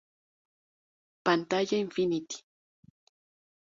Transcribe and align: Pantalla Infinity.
Pantalla 1.27 1.75
Infinity. 1.85 2.37